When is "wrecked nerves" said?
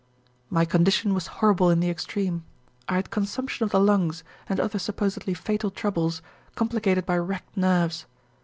7.19-8.07